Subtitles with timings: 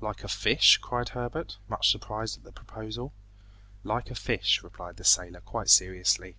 [0.00, 3.12] "Like a fish?" cried Herbert, much surprised at the proposal.
[3.82, 6.36] "Like a fish," replied the sailor quite seriously.